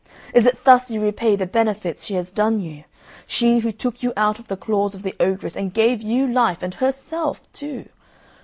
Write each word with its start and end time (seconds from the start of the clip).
Is 0.33 0.47
it 0.47 0.63
thus 0.65 0.89
you 0.89 0.99
repay 0.99 1.35
the 1.35 1.45
benefits 1.45 2.03
she 2.05 2.15
has 2.15 2.31
done 2.31 2.59
you: 2.59 2.85
she 3.27 3.59
who 3.59 3.71
took 3.71 4.01
you 4.01 4.13
out 4.17 4.39
of 4.39 4.47
the 4.47 4.57
claws 4.57 4.95
of 4.95 5.03
the 5.03 5.13
ogress 5.19 5.55
and 5.55 5.71
gave 5.75 6.01
you 6.01 6.25
life 6.25 6.63
and 6.63 6.73
herself 6.73 7.43
too? 7.53 7.87